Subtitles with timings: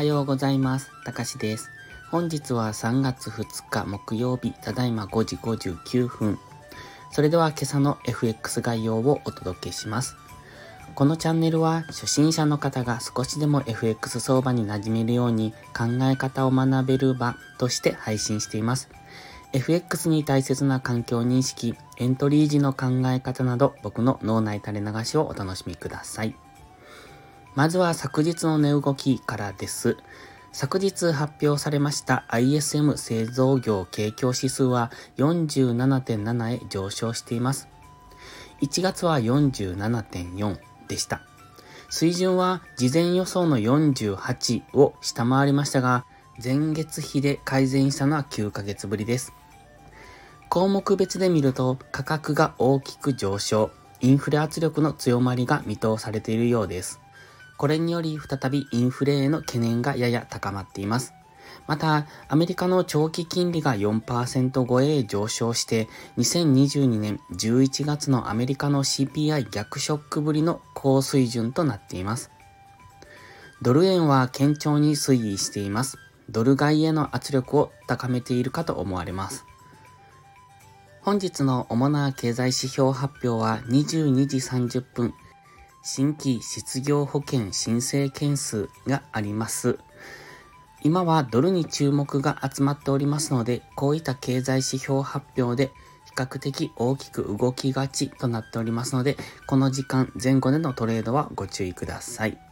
[0.00, 0.90] はようございます。
[1.04, 1.70] たかしです。
[2.10, 6.38] 本日は3月2日木曜日、ただいま5時59分。
[7.12, 10.16] それでは今朝の FX 概要をお届けします。
[10.94, 18.88] このチャンネルは初心者の方が少しでも FX 相場に馴染めるように考え方を学べる場として配信しています。
[19.52, 26.34] FX に大切な環境認識、エントリー時の考え方など僕の脳内垂れ流しをお楽しみください。
[27.56, 29.96] まずは昨日の値動きからです。
[30.52, 37.68] 昨日発表されました ISM 製造業景況指数は47.7へ上昇しています。
[38.62, 41.22] 1月は47.4でした。
[41.88, 46.04] 水準は事前予想の48を下回りましたが、
[46.42, 49.32] 前月比で改善したのは9ヶ月ぶりです。
[50.48, 53.70] 項目別で見ると価格が大きく上昇、
[54.00, 57.00] インフレ圧力の強まりが見通されているようです。
[57.60, 61.12] これにより再びインフレへの懸念がやや高まっています。
[61.66, 72.30] また、アメリカの長期金利が4%超えへ上昇して、2022年11月のアメリカの CPI 逆ショックぶりの高水準となっています。
[73.60, 75.98] ドル円は堅調に推移しています。
[76.30, 79.44] ドル買いへの圧力を高めているかと思われます。
[81.02, 85.12] 本日の主な経済指標発表は22時30分、
[85.82, 89.78] 新規失業保険申請件数があります。
[90.82, 95.72] 今はドルに注目が集まっておりますので、こういった経済指標発表で
[96.06, 102.49] 比較的大きく動きがちとなっておりますので、この時間前後でのトレードはご注意ください。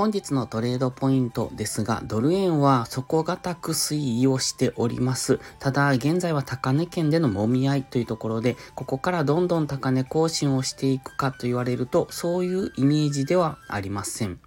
[0.00, 5.40] 本日のトレードポイントですが、ドル円は底堅く推移をしております。
[5.58, 14.40] ただ、現在は高値圏での揉み合いというところで、ここからどんどん高値更新をしていくかと言われると、そういうイメージではありません。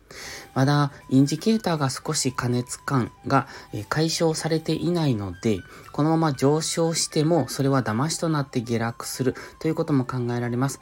[0.53, 3.47] まだインジケーターが少し加熱感が
[3.89, 5.59] 解消されていないので、
[5.91, 10.79] このまま上昇してもそれは騙しとなって下落するということも考えられます。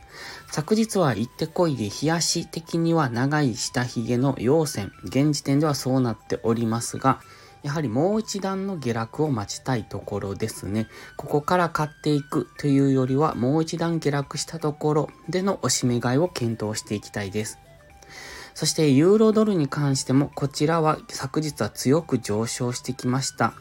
[0.50, 7.22] 昨日は行ってこいで冷やし的には長い下髭の陽線、現時点ではそうなっておりますが、
[7.64, 10.88] やはりもう一段の下落を待ちたいところですね。
[11.16, 17.60] ここから買っていくというよりはもう一段下落したところでのおしめ買いを検討していきたいです。
[18.54, 23.54] そしてユーロドルに関してもこちらは昨日は強く上昇してきました。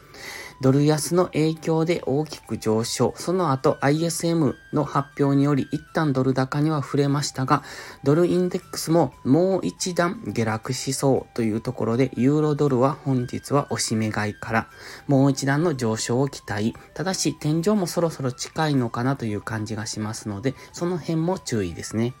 [0.61, 3.15] ドル安の影響で大きく上昇。
[3.17, 7.63] その後 ISM の発表により一旦ドル高には触れましたが、
[8.03, 14.67] ドルインデックスももう一段下落しそうというところで、ユーロドルは本日はおしめ買いから
[15.07, 16.75] もう一段の上昇を期待。
[16.93, 22.13] ただし天井もそろそろ近いのかなという感じがしますので、その辺も注意ですね。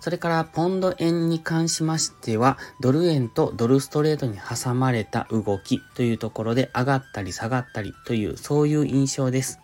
[0.00, 9.60] それからポンド円に関しましては、ドル円とドルストレートに挟まれた動きというところで上がったり下がったりというそういう印象です。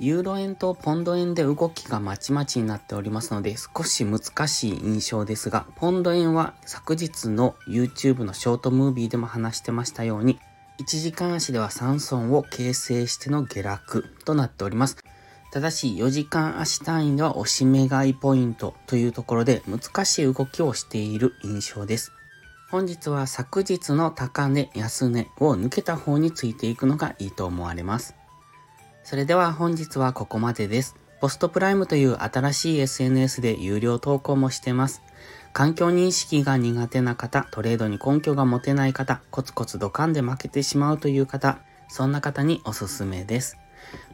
[0.00, 10.40] ユーロ円とポンド円で動きがまちまちになっておりますので少し難しい印象ですが、ポンド円は昨日の YouTube のショートムービーでも話してましたように、
[10.80, 14.96] 1時間足では3損を形成しての下落となっております。
[15.52, 22.10] ただし4時間足単位では押し目買いポイントというところで難しい動きをしている印象です。
[22.70, 28.14] 本日は昨日の高値、安値を抜けた方についていくのがいいと思われます。
[29.04, 30.96] それでは本日はここまでです。
[31.20, 35.02] ポストプライムという新しい SNS で有料投稿もしてます。
[35.52, 41.58] 環境認識が苦手な方、トレードに根拠が持てない方、コツコツドカンで負けてしまうという方、
[41.90, 43.58] そんな方におすすめです。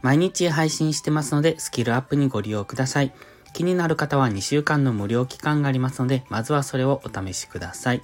[0.02, 3.12] 毎日配信してますので、スキルアップにご利用ください。
[3.52, 8.02] 気になる方は2週間の無料期間がありますので、まずはそれをお試しください。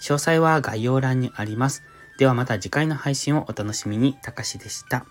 [0.00, 1.82] 詳細は概要欄にあります。
[2.18, 4.14] ではまた次回の配信をお楽しみに。
[4.22, 5.06] たかしでした。